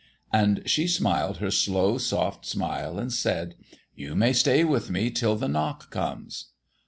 [0.33, 3.53] And she, smiling her slow soft smile, said:
[3.93, 6.53] "You may stay with me till the knock comes."